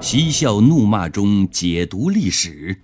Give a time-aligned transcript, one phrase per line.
[0.00, 2.74] 嬉笑怒骂中解读历史，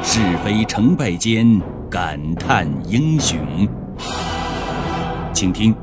[0.00, 3.68] 是非成败间感叹英雄。
[5.34, 5.74] 请听《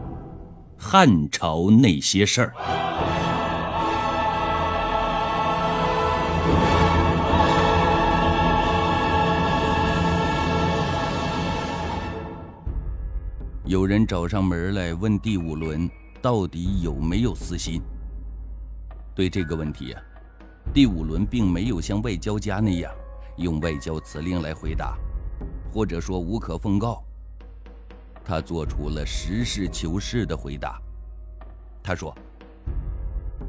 [0.78, 2.54] 汉朝那些事儿》。
[13.66, 15.90] 有人找上门来问第五轮
[16.22, 17.82] 到底有没有私心。
[19.20, 20.02] 对这个问题啊，
[20.74, 22.90] 第五轮并没有像外交家那样
[23.36, 24.98] 用外交辞令来回答，
[25.74, 27.04] 或者说无可奉告。
[28.24, 30.82] 他做出了实事求是的回答。
[31.84, 32.18] 他说：“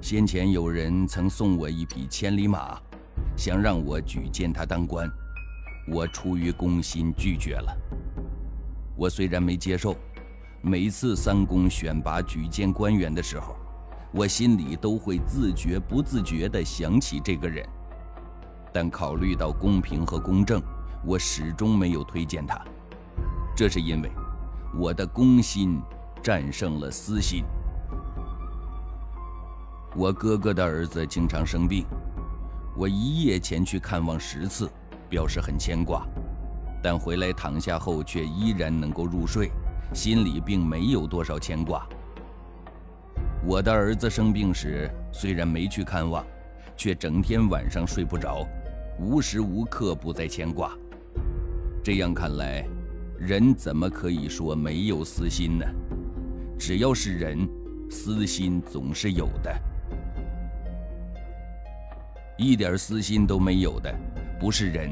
[0.02, 2.76] 先前有人曾送我一匹千里马，
[3.37, 5.09] 想让我举荐他当官，
[5.87, 7.73] 我出于公心拒绝了。
[8.96, 9.95] 我虽然没接受。”
[10.62, 13.56] 每次三公选拔举荐官员的时候，
[14.12, 17.64] 我心里都会自觉不自觉地想起这个人，
[18.73, 20.60] 但考虑到公平和公正，
[21.07, 22.60] 我始终没有推荐他。
[23.57, 24.10] 这是因为
[24.76, 25.80] 我的公心
[26.23, 27.45] 战胜了私心。
[29.95, 31.84] 我哥哥的儿子经常生病，
[32.77, 34.68] 我一夜前去看望十次，
[35.09, 36.04] 表示很牵挂，
[36.82, 39.51] 但回来躺下后却依然能够入睡。
[39.93, 41.84] 心里并没有多少牵挂。
[43.43, 46.24] 我的儿子生病时，虽然没去看望，
[46.77, 48.46] 却整天晚上睡不着，
[48.99, 50.77] 无时无刻不在牵挂。
[51.83, 52.63] 这样看来，
[53.18, 55.65] 人怎么可以说没有私心呢？
[56.59, 57.49] 只要是人，
[57.91, 59.51] 私心总是有的。
[62.37, 63.91] 一点私心都没有的，
[64.38, 64.91] 不是人，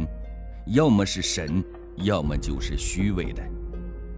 [0.69, 1.63] 要么是神，
[1.97, 3.43] 要么就是虚伪的。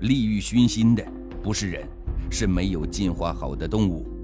[0.03, 1.05] 利欲熏心的
[1.43, 1.85] 不是人，
[2.31, 4.20] 是没有进化好的动物。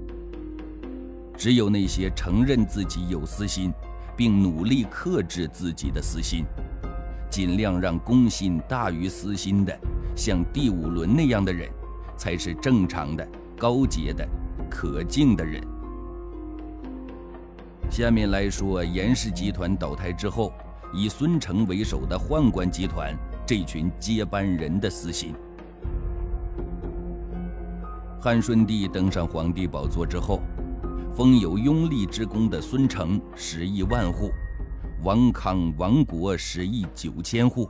[1.37, 3.71] 只有那些承认自己有私心，
[4.15, 6.43] 并努力克制自己的私心，
[7.29, 9.77] 尽量让公心大于私心的，
[10.15, 11.69] 像第五轮那样的人，
[12.17, 13.25] 才是正常的、
[13.55, 14.27] 高洁的、
[14.67, 15.61] 可敬的人。
[17.91, 20.51] 下面来说，严氏集团倒台之后，
[20.91, 25.35] 以孙成为首的宦官集团这群接班人的私心。
[28.19, 30.41] 汉顺帝登上皇帝宝座之后，
[31.17, 34.29] 封有拥立之功的孙承十亿万户，
[35.01, 37.67] 王康、王国十亿九千户，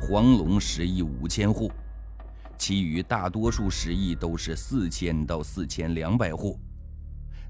[0.00, 1.68] 黄龙十亿五千户，
[2.56, 6.56] 其余大多数十亿都是四千到四千两百户，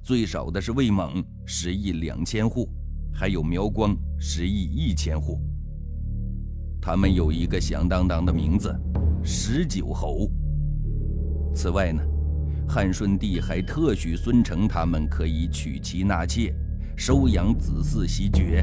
[0.03, 2.67] 最少的是魏猛十亿两千户，
[3.13, 5.39] 还有苗光十亿一千户。
[6.81, 8.75] 他们有一个响当当的名字——
[9.23, 10.27] 十九侯。
[11.55, 12.03] 此外呢？
[12.69, 16.55] 汉顺帝还特许孙承他们可以娶妻纳妾，
[16.95, 18.63] 收养子嗣袭爵，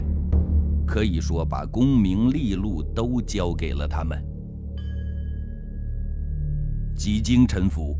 [0.85, 4.23] 可以说把功名利禄都交给了他们。
[6.95, 7.97] 几经沉浮，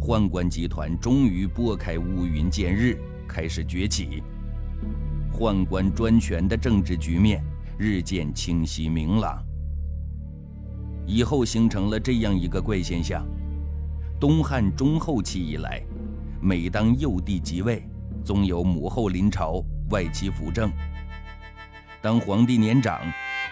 [0.00, 4.22] 宦官集团终于拨开乌云见日，开始崛起。
[5.34, 7.42] 宦官专权的政治局面
[7.76, 9.44] 日渐清晰明朗。
[11.04, 13.26] 以后形成了这样一个怪现象。
[14.22, 15.82] 东汉中后期以来，
[16.40, 17.84] 每当幼帝即位，
[18.24, 19.60] 总有母后临朝，
[19.90, 20.70] 外戚辅政。
[22.00, 23.00] 当皇帝年长，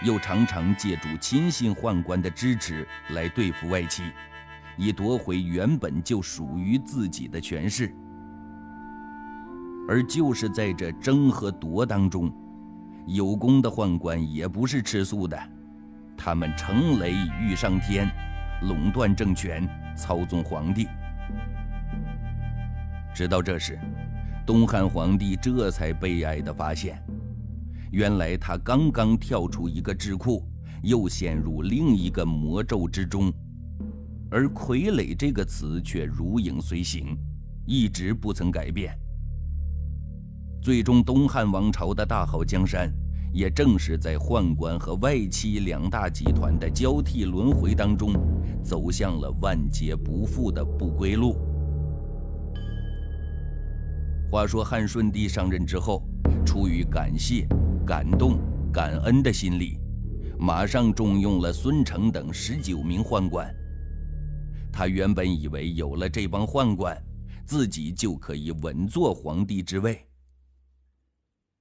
[0.05, 4.05] 又常常借助亲信宦官的支持来对付外戚，
[4.77, 7.93] 以夺回原本就属于自己的权势。
[9.89, 12.33] 而就是在这争和夺当中，
[13.09, 15.37] 有功的宦官也不是吃素的，
[16.17, 18.09] 他们乘雷遇上天。
[18.65, 19.67] 垄断政权，
[20.01, 20.89] 操纵皇帝。
[23.15, 23.79] 直到这时，
[24.47, 26.99] 东汉皇帝这才悲哀地发现，
[27.93, 30.43] 原来他刚刚跳出一个智库，
[30.83, 33.31] 又陷入另一个魔咒之中，
[34.31, 37.15] 而“傀儡”这个词却如影随形，
[37.67, 38.99] 一直不曾改变。
[40.63, 42.91] 最终，东汉王朝的大好江山。
[43.33, 48.13] 也正是在宦官和外戚两大集团的交替轮回当中，
[48.63, 51.37] 走向了万劫不复的不归路。
[54.31, 56.03] 话说汉顺帝上任之后，
[56.47, 57.49] 出于感谢、
[57.85, 58.39] 感动、
[58.73, 59.79] 感恩的心理，
[60.39, 63.53] 马上重用了孙承等十九名宦官。
[64.73, 66.97] 他原本以为有了这帮宦官，
[67.45, 69.99] 自己就可以稳坐皇帝之位。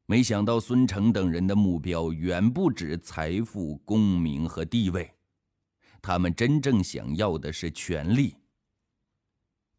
[0.06, 5.12] 没想到孙承等人的目标远不止财富、功名和地位，
[6.01, 8.36] 他们真正想要的是权力。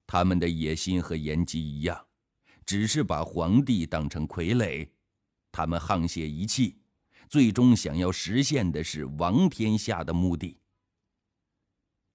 [0.07, 2.07] 他们的野心和严吉一样，
[2.67, 4.89] 只是把皇帝当成傀儡，
[5.53, 6.79] 他们沆瀣一气，
[7.29, 10.59] 最终想要实现的是王天下的目的。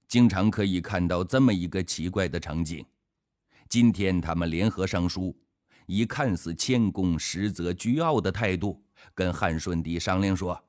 [0.08, 2.86] 经常可以看到这么一个奇怪的场景：
[3.70, 5.36] 今天他们联合上书，
[5.88, 10.66] 以看似谦恭，实则倨傲的态度，跟汉顺帝商量说：“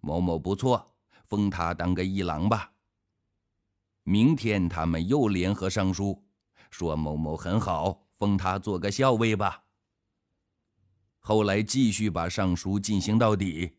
[0.00, 0.91] 某某不错，
[1.32, 2.74] 封他当个一郎吧。”
[4.04, 6.22] 明天他们又联合上书，
[6.70, 9.64] 说某某很好，封他做个校尉吧。
[11.20, 13.78] 后来继续把上书进行到底，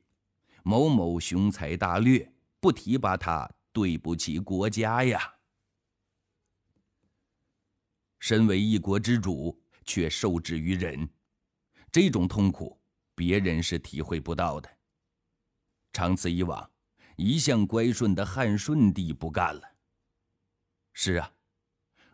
[0.64, 3.48] 某某雄才大略，不提拔他。
[3.72, 5.34] 对不起国家呀！
[8.20, 11.10] 身为一国之主，却受制于人，
[11.92, 12.80] 这种痛苦
[13.16, 14.70] 别人是体会不到的。
[15.92, 16.70] 长此以往，
[17.16, 19.62] 一向乖顺的汉顺帝不干了。
[20.94, 21.32] 是啊，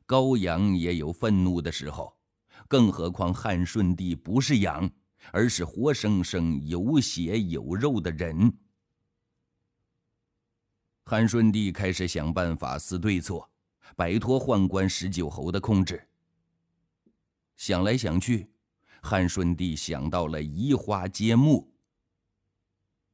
[0.07, 2.17] 羔羊也有愤怒的时候，
[2.67, 4.89] 更何况汉顺帝不是羊，
[5.31, 8.51] 而是活生生有血有肉的人。
[11.05, 13.43] 汉顺帝开始想办法思对策，
[13.95, 16.07] 摆脱宦官十九侯的控制。
[17.57, 18.49] 想来想去，
[19.01, 21.73] 汉顺帝想到了移花接木。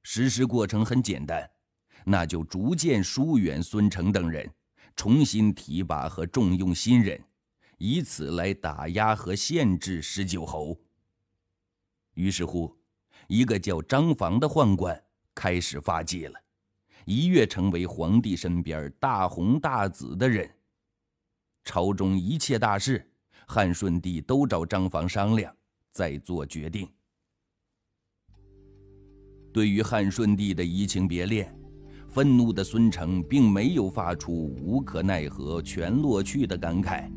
[0.03, 1.49] 实施过程很简单，
[2.05, 4.49] 那就逐渐疏远孙承等人，
[4.95, 7.21] 重新提拔和重用新人，
[7.79, 10.79] 以此来打压和限制十九侯。
[12.13, 12.73] 于是乎，
[13.27, 15.03] 一个叫张房的宦官
[15.33, 16.39] 开始发迹了。
[17.05, 20.49] 一跃成为皇帝身边大红大紫的人。
[21.63, 23.11] 朝中一切大事，
[23.47, 25.55] 汉顺帝都找张房商量，
[25.91, 26.87] 再做决定。
[29.51, 31.55] 对于汉顺帝的移情别恋，
[32.15, 34.31] 愤怒的孙承并没有发出
[34.63, 37.09] 无可奈何全落去的感慨，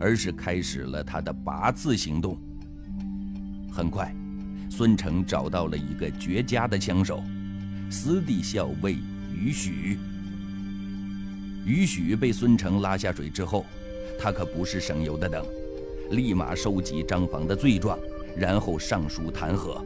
[0.00, 2.36] 而是开始了他的拔刺行动。
[3.70, 4.12] 很快，
[4.68, 7.22] 孙承找到了一个绝佳的枪手，
[7.88, 8.96] 司隶校尉。
[9.32, 10.00] 于许，
[11.64, 13.64] 于许被孙承拉下水之后，
[14.18, 15.44] 他可不是省油的灯，
[16.10, 17.96] 立马收集张房的罪状，
[18.36, 19.80] 然后上书弹劾。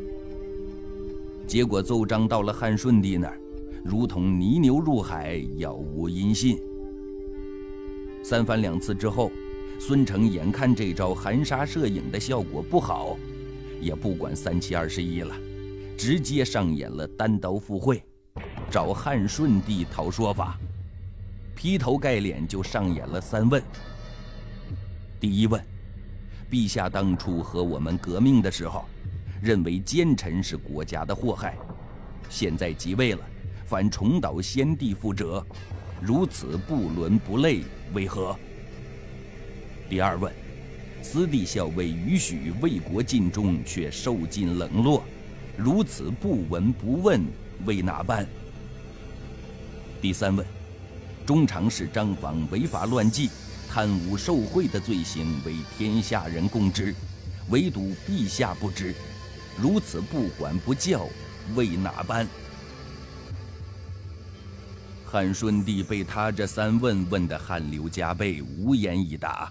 [1.47, 3.39] 结果奏章到了汉顺帝那儿，
[3.85, 6.59] 如同泥牛入海，杳无音信。
[8.23, 9.31] 三番两次之后，
[9.79, 13.17] 孙承眼看这招含沙射影的效果不好，
[13.81, 15.35] 也不管三七二十一了，
[15.97, 18.03] 直接上演了单刀赴会。
[18.71, 20.59] 找汉顺帝讨说法，
[21.55, 23.63] 劈头盖脸就上演了三问。
[25.19, 25.61] 第一问：
[26.51, 28.85] 陛下当初和我们革命的时候，
[29.41, 31.57] 认为奸臣是国家的祸害，
[32.29, 33.21] 现在即位了，
[33.69, 35.45] 反重蹈先帝覆辙，
[36.01, 37.61] 如此不伦不类，
[37.93, 38.35] 为何？
[39.91, 40.33] 第二问：
[41.03, 45.05] 司隶校尉允许为国尽忠，却受尽冷落，
[45.55, 47.23] 如此不闻不问，
[47.67, 48.27] 为哪般？
[50.01, 50.47] 第三问：
[51.27, 53.29] 中常侍张房违法乱纪、
[53.69, 56.95] 贪污受贿的罪行为天下人共知，
[57.51, 58.95] 唯独陛下不知，
[59.59, 61.07] 如此不管不教，
[61.55, 62.27] 为哪般？
[65.11, 69.51] 汉顺帝被他这三问问得汗流浃背，无言以答。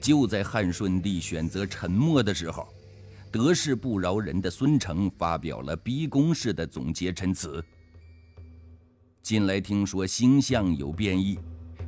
[0.00, 2.68] 就在汉顺帝选择沉默的时候，
[3.32, 7.60] 得势不饶人的孙成发表了逼宫式的总结陈词。
[9.20, 11.36] 近来听说星象有变异，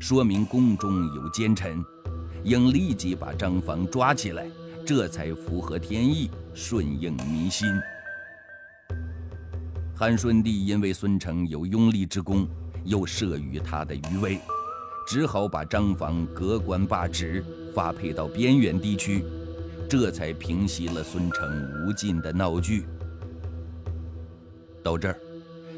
[0.01, 1.81] 说明宫中有奸臣，
[2.43, 4.51] 应立即把张房抓起来，
[4.85, 7.69] 这才符合天意，顺应民心。
[10.03, 12.45] 汉顺帝因为孙承有拥立之功，
[12.83, 14.37] 又慑于他的余威，
[15.07, 19.25] 只好把张房革官罢职，发配到边远地区，
[19.89, 22.85] 这才平息了孙承无尽的闹剧。
[24.83, 25.17] 到这儿。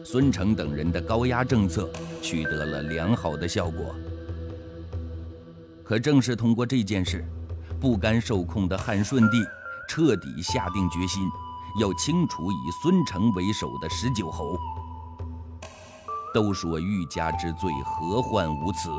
[0.03, 1.91] 孙承等人的高压政策
[2.23, 3.95] 取得了良好的效果，
[5.83, 7.23] 可正是通过这件事，
[7.79, 9.45] 不甘受控的汉顺帝
[9.87, 11.23] 彻底下定决心，
[11.81, 14.57] 要清除以孙承为首的十九侯。
[16.33, 18.91] 都说欲加之罪，何患无辞？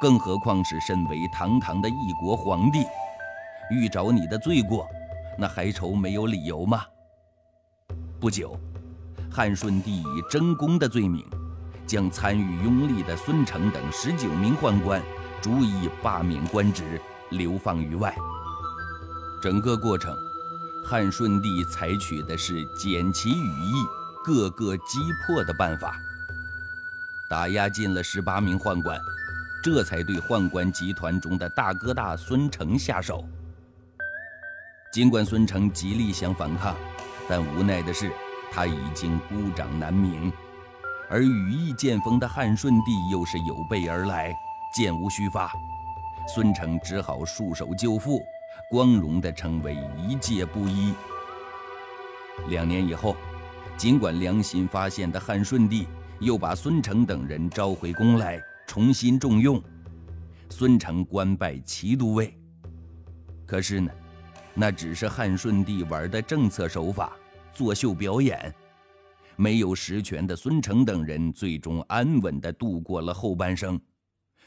[0.00, 2.84] 更何况是身为堂堂的一国皇帝，
[3.70, 4.86] 欲找你的罪过，
[5.38, 6.82] 那还愁没有理由吗？
[8.20, 8.58] 不久。
[9.30, 11.24] 汉顺帝以争功的罪名，
[11.86, 15.02] 将参与拥立的孙承等十九名宦官
[15.42, 18.14] 逐一罢免官职，流放于外。
[19.42, 20.14] 整个过程，
[20.86, 23.72] 汉顺帝采取的是简其羽翼，
[24.22, 25.96] 各个击破的办法，
[27.30, 29.00] 打压进了十八名宦官，
[29.62, 33.24] 这才对宦官集团中的大哥大孙承下手。
[34.92, 36.76] 尽管孙承极力想反抗，
[37.26, 38.12] 但无奈的是，
[38.52, 40.30] 他已经孤掌难鸣，
[41.08, 44.34] 而羽翼渐丰的汉顺帝又是有备而来，
[44.76, 45.50] 箭无虚发，
[46.34, 48.22] 孙承只好束手就缚，
[48.70, 49.76] 光荣地成为
[50.08, 50.92] 一介布衣。
[52.48, 53.16] 两年以后，
[53.76, 55.86] 尽管良心发现的汉顺帝
[56.20, 59.62] 又把孙承等人召回宫来，重新重用，
[60.48, 62.36] 孙承官拜骑都尉。
[63.46, 63.90] 可是呢，
[64.54, 67.12] 那只是汉顺帝玩的政策手法，
[67.52, 68.52] 作秀表演。
[69.36, 73.80] 没有实权的孙承等人最终安稳地度过了后半生，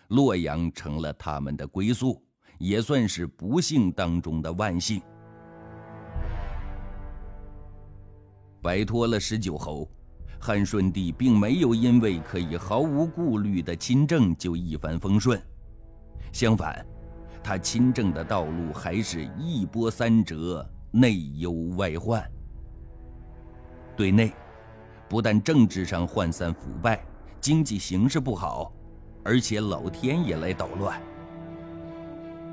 [0.07, 2.21] 洛阳成了他们的归宿，
[2.57, 5.01] 也算是不幸当中的万幸。
[8.61, 9.89] 摆脱了十九侯，
[10.39, 15.41] 汉顺帝并没有因为可以毫无顾虑的亲政就一帆风顺，
[16.31, 16.85] 相反。
[17.43, 22.29] 他亲政的道路还是一波三折，内忧外患。
[23.95, 24.33] 对内，
[25.07, 27.01] 不但政治上涣散腐败，
[27.39, 28.73] 经济形势不好，
[29.23, 31.01] 而且老天也来捣乱。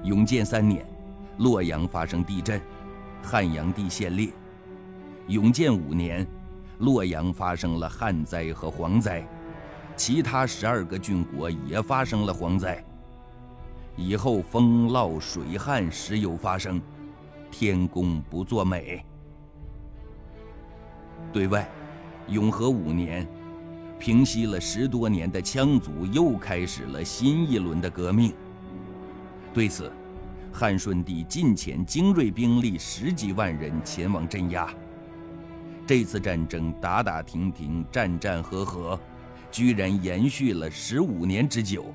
[0.05, 0.87] 永建三年，
[1.39, 2.61] 洛阳发生地震，
[3.23, 4.29] 汉阳帝陷裂；
[5.29, 6.27] 永建五年，
[6.81, 9.27] 洛阳发生了旱灾和蝗灾，
[9.97, 12.85] 其他十二个郡国也发生了蝗灾。
[13.97, 16.79] 以后风涝水旱时有发生，
[17.51, 19.03] 天公不作美。
[21.33, 21.67] 对外，
[22.29, 23.27] 永和五年，
[23.99, 28.35] 平息了十多年的羌族又开始了新一轮的革命。
[29.55, 29.91] 对此，
[30.53, 34.69] 汉顺帝进遣精锐兵力十几万人前往镇压。
[35.87, 38.99] 这次战争打打停停，战战和和，
[39.53, 41.95] 居然延续了十五年之久。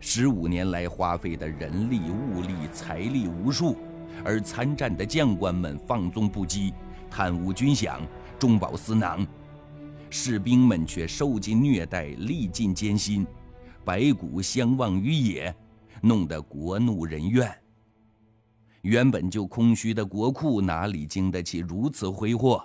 [0.00, 3.76] 十五年来花费的人力、物力、财力无数，
[4.24, 6.72] 而参战的将官们放纵不羁，
[7.10, 8.00] 贪污军饷，
[8.38, 9.26] 中饱私囊，
[10.08, 13.26] 士兵们却受尽虐待，历尽艰辛，
[13.84, 15.54] 白骨相忘于野，
[16.04, 17.50] 弄得国怒人怨。
[18.82, 22.62] 原本就空虚的国库哪里经得起如此挥霍？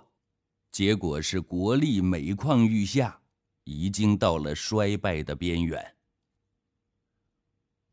[0.70, 3.18] 结果是国力每况愈下，
[3.64, 5.96] 已经到了衰败的边缘。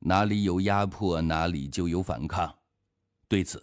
[0.00, 2.52] 哪里有压迫，哪里就有反抗。
[3.28, 3.62] 对此，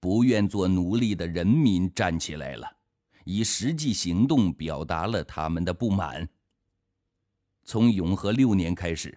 [0.00, 2.68] 不愿做奴隶的人民站起来了，
[3.24, 6.28] 以实际行动表达了他们的不满。
[7.64, 9.16] 从永和六年开始，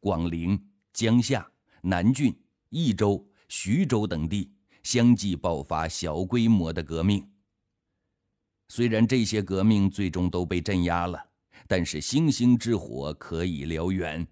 [0.00, 0.58] 广陵、
[0.96, 1.46] 江夏、
[1.82, 2.34] 南郡、
[2.70, 4.50] 益州、徐州等地
[4.82, 7.30] 相继爆发小规模的革命。
[8.68, 11.22] 虽然这些革命最终都被镇压了，
[11.68, 14.26] 但是星星之火可以燎原。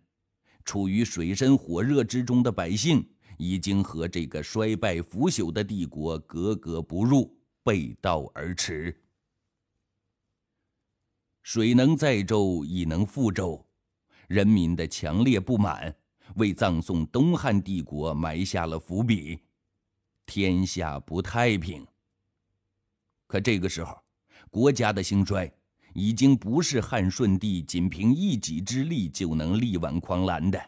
[0.65, 3.07] 处于水深火热之中的百姓，
[3.37, 9.03] 已经和这个衰败腐朽的帝国格格不入，背道而驰。
[11.43, 13.63] 水能载舟，亦能覆舟。
[14.29, 15.95] 人民的强烈不满，
[16.35, 19.39] 为葬送东汉帝国埋下了伏笔，
[20.27, 21.87] 天下不太平。
[23.27, 23.97] 可这个时候，
[24.51, 25.53] 国家的兴衰。
[25.97, 30.61] 已经不是汉顺帝仅凭一己之力就能力挽狂澜的，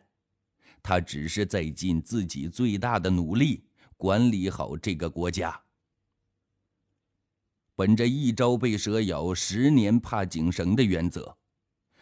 [0.80, 3.64] 他只是在尽自己最大的努力
[3.96, 5.60] 管理好这个国家。
[7.74, 11.36] 本着一朝被蛇咬，十年怕井绳的原则，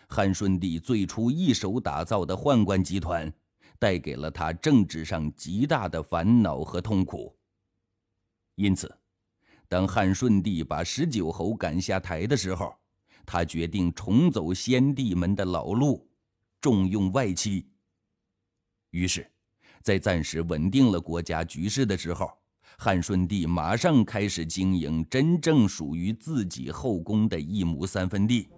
[0.06, 3.32] 汉顺帝最初一手打造的宦官集团，
[3.84, 7.36] 带给了他政治上极大的烦恼和痛苦。
[8.54, 8.90] 因此，
[9.68, 12.74] 当汉顺帝把十九侯赶下台的时候，
[13.26, 16.08] 他决定重走先帝们的老路，
[16.62, 17.68] 重用外戚。
[18.88, 19.30] 于是，
[19.82, 22.30] 在暂时稳定了国家局势的时候，
[22.78, 28.48] 汉顺帝马上开始经营真正属于自己后宫的一亩三分地。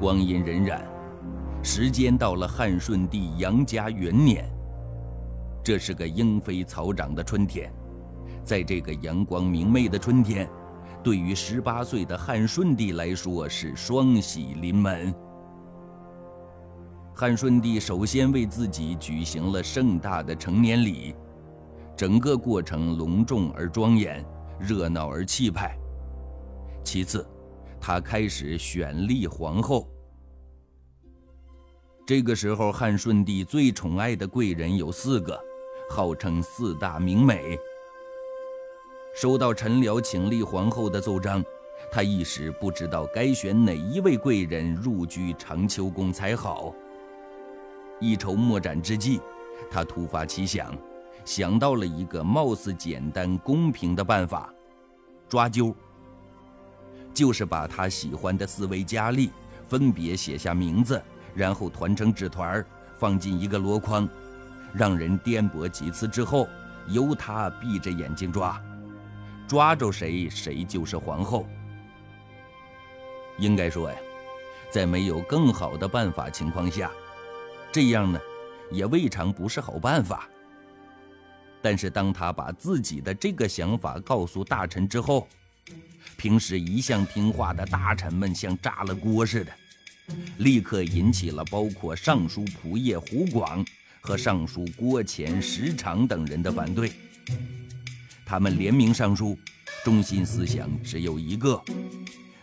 [0.00, 0.82] 光阴荏苒，
[1.64, 4.46] 时间到了汉顺帝杨家元年，
[5.62, 7.72] 这是个莺飞草长的春天，
[8.44, 10.46] 在这个阳光明媚的春天。
[11.02, 15.12] 对于十八岁的汉顺帝来说，是双喜临门。
[17.14, 21.14] 汉顺帝首先为自己举行了盛大的成年礼，
[21.96, 24.22] 整个过程隆重而庄严，
[24.60, 25.74] 热闹而气派。
[26.84, 27.26] 其次，
[27.80, 29.88] 他开始选立皇后。
[32.06, 35.42] 这个时候，汉顺帝最宠爱的贵人有四个，
[35.88, 37.58] 号称四大名美。
[39.14, 41.42] 收到陈辽请立皇后的奏章，
[41.90, 46.74] 他一时不知道该选哪一位贵人入居长秋宫才好。
[48.00, 49.18] 一筹莫展之际，
[49.70, 50.76] 他突发奇想，
[51.24, 54.52] 想到了一个貌似简单公平的办法：
[55.26, 55.74] 抓阄。
[57.14, 59.30] 就是把他喜欢的四位佳丽
[59.68, 61.00] 分别写下名字，
[61.34, 62.64] 然后团成纸团
[62.98, 64.08] 放进一个箩筐，
[64.72, 66.48] 让人颠簸几次之后，
[66.88, 68.60] 由他闭着眼睛抓，
[69.46, 71.46] 抓着谁谁就是皇后。
[73.38, 73.96] 应该说呀，
[74.70, 76.90] 在没有更好的办法情况下，
[77.72, 78.20] 这样呢，
[78.70, 80.28] 也未尝不是好办法。
[81.60, 85.26] 但是当他把自己的这个想法告诉大臣之后，
[86.16, 89.52] 平时一向听话的大臣们像炸了锅似的，
[90.38, 93.64] 立刻引起了包括尚书仆射胡广
[94.00, 96.92] 和尚书郭虔、石常等人的反对。
[98.24, 99.38] 他们联名上书，
[99.84, 101.62] 中心思想只有一个：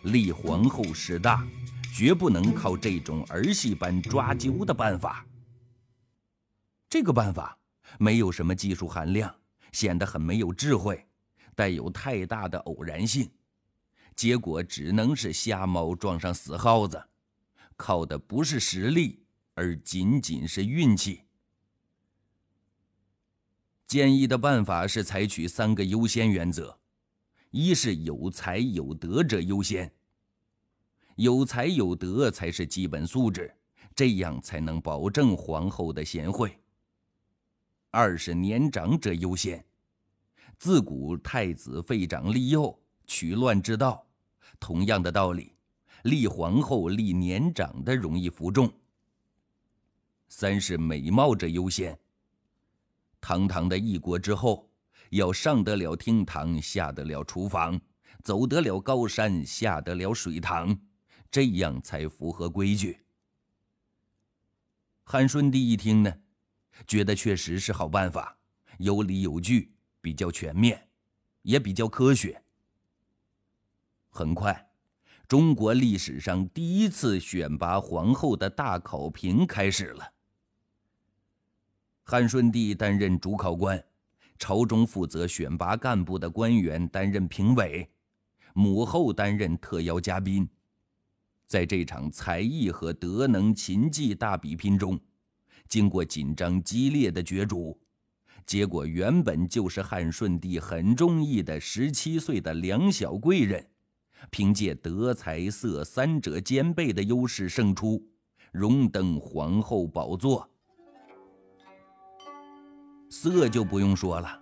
[0.04, 1.46] 立皇后势大，
[1.96, 5.26] 绝不能靠这种儿戏般抓阄的办法。
[6.90, 7.58] 这个办法
[8.00, 9.34] 没有什么技术含量，
[9.72, 11.06] 显得很没有智慧，
[11.56, 13.30] 带有太大的偶然性。
[14.16, 17.02] 结果只能是瞎猫撞上死耗子，
[17.82, 21.24] 靠的不是实力，而仅仅是运气。
[23.88, 26.78] 建议的办法是采取三个优先原则：
[27.50, 29.92] 一是有才有德者优先，
[31.16, 33.52] 有才有德才是基本素质，
[33.96, 36.50] 这样才能保证皇后的贤惠；
[37.90, 39.66] 二是年长者优先，
[40.60, 44.08] 自古太子废长立幼，取乱之道。
[44.60, 45.51] 同样的道理，
[46.04, 48.72] 立皇后立年长的容易服众。
[50.28, 51.98] 三是美貌者优先。
[53.20, 54.70] 堂堂的一国之后，
[55.12, 57.80] 要上得了厅堂，下得了厨房，
[58.24, 60.76] 走得了高山，下得了水塘，
[61.30, 63.00] 这样才符合规矩。
[65.04, 66.22] 汉顺帝一听呢，
[66.88, 68.38] 觉得确实是好办法，
[68.80, 70.90] 有理有据，比较全面，
[71.42, 72.42] 也比较科学。
[74.10, 74.71] 很快，
[75.32, 80.12] 中国历史上第一次选拔皇后的大考评开始了。
[82.04, 83.82] 汉顺帝担任主考官，
[84.38, 87.90] 朝中负责选拔干部的官员担任评委，
[88.54, 90.46] 母后担任特邀嘉宾。
[91.48, 95.00] 在这场才艺和德能琴技大比拼中，
[95.70, 97.80] 经过紧张激烈的角逐，
[98.46, 103.66] 结果原本就是汉顺帝很中意的十七岁的梁小贵人。
[104.30, 108.02] 凭借德才色三者兼备的优势胜出，
[108.52, 110.48] 荣登皇后宝座。
[113.10, 114.40] 色就不用说了，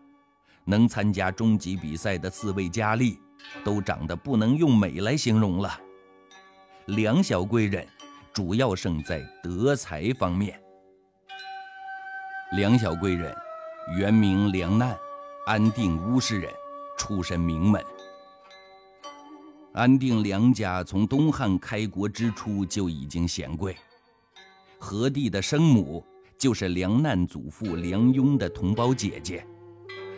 [0.65, 3.19] 能参加终极比赛的四位佳丽，
[3.63, 5.79] 都长得不能用美来形容了。
[6.85, 7.87] 梁小贵人
[8.31, 10.61] 主要胜在德才方面。
[12.53, 13.35] 梁小贵人
[13.97, 14.97] 原名梁难，
[15.45, 16.51] 安定乌氏人，
[16.97, 17.83] 出身名门。
[19.79, 23.77] 安定梁家从东汉开国之初就已经显贵，
[24.77, 26.03] 何帝的生母
[26.37, 29.41] 就是梁难祖父梁雍的同胞姐姐，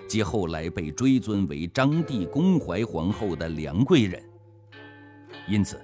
[0.10, 4.20] 即后来被追尊为章帝恭怀皇后的梁贵人。
[5.48, 5.80] 因此，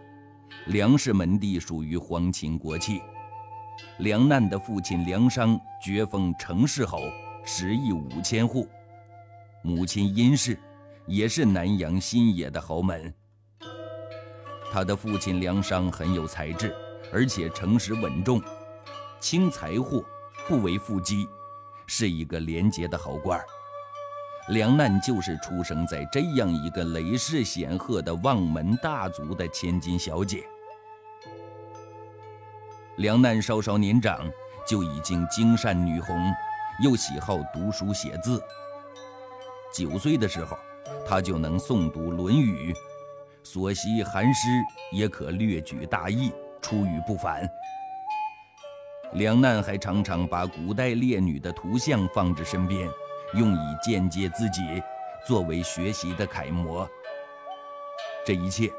[0.66, 3.00] 梁氏门第属于皇亲国戚。
[4.00, 6.98] 梁难的父亲梁商爵封成氏侯，
[7.46, 8.68] 食邑五千户；
[9.62, 10.58] 母亲殷氏
[11.06, 13.14] 也是南阳新野的豪门。
[14.72, 16.76] 他的父亲梁商很有才智，
[17.12, 18.42] 而且诚实稳重，
[19.20, 20.04] 轻财货，
[20.48, 21.28] 不为富积，
[21.86, 23.40] 是一个廉洁的好官。
[24.50, 30.46] 梁难就是出生在这样一个雷氏显赫的望门大族的千金小姐。
[32.98, 34.30] 梁难稍稍年长，
[34.66, 36.34] 就已经精善女红，
[36.84, 38.42] 又喜好读书写字。
[39.74, 40.58] 九岁的时候，
[41.06, 42.74] 他就能诵读《论语》。
[43.50, 44.50] 所习寒诗
[44.92, 47.50] 也可略举大义，出语不凡。
[49.14, 52.90] 梁难还常常把古代烈女的图像放置身边，
[53.36, 54.84] 用以间接自己，
[55.26, 56.86] 作为学习的楷模。
[58.26, 58.70] 这一切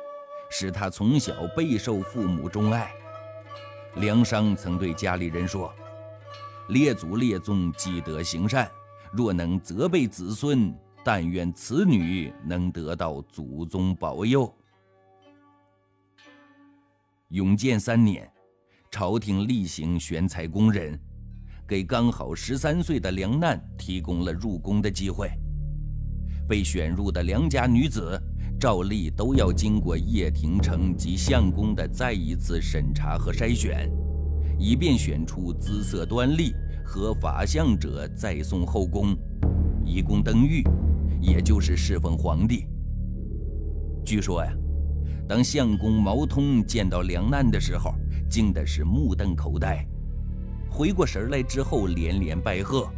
[0.50, 2.92] 使他从小备受父母钟爱。
[3.94, 5.72] 梁商曾对家里人说
[6.68, 8.70] ：“列祖列宗积德行善，
[9.12, 10.78] 若能责备子孙。”
[11.11, 14.55] 但愿此女能得到祖宗保佑。
[17.31, 18.31] 永建三年，
[18.90, 21.01] 朝廷例行选才宫人，
[21.66, 25.31] 给刚好十三岁的梁难提供了入宫的机会。
[26.47, 28.23] 被选入的梁家女子，
[28.61, 33.90] 照例都要经过掖庭城及相公的再一次审查和筛选，
[34.59, 36.53] 以便选出姿色端丽、
[36.85, 39.16] 合法相者，再送后宫。
[39.87, 40.62] 立功登玉，
[41.20, 42.66] 也就是侍奉皇帝。
[44.04, 44.52] 据说呀，
[45.28, 47.94] 当相公毛通见到梁难的时候，
[48.31, 49.87] 惊的是目瞪口呆，
[50.70, 52.88] 回过神来之后连连拜贺。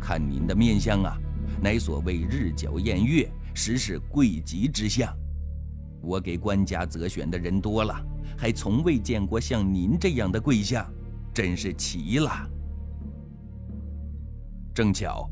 [0.00, 1.18] 看您的面相啊，
[1.60, 5.12] 乃所谓日角宴月，实是贵极之相。
[6.00, 7.94] 我给官家择选的人多了，
[8.36, 10.88] 还从未见过像您这样的贵相，
[11.34, 12.30] 真是奇了。
[14.72, 15.28] 正巧，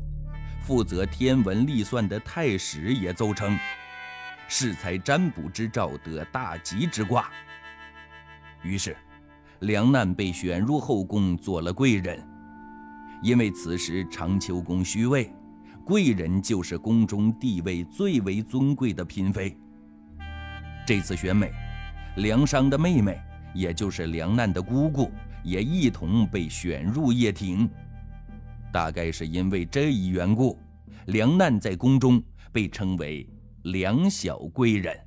[0.67, 3.57] 负责天文历算的太史也奏称。
[4.49, 7.31] 适才占卜之兆得大吉之卦。
[8.63, 8.93] 于是，
[9.61, 12.21] 梁难被选入后宫做了贵人。
[13.23, 15.33] 因为此时长秋宫虚位，
[15.85, 19.57] 贵人就是宫中地位最为尊贵的嫔妃。
[20.85, 21.49] 这次选美，
[22.17, 23.17] 梁商的妹妹，
[23.53, 25.09] 也就是梁难的姑姑，
[25.43, 27.69] 也一同被选入掖庭。
[28.71, 30.57] 大概是因为这一缘故，
[31.07, 33.27] 梁难在宫中被称为。
[33.63, 34.97] 梁小贵人。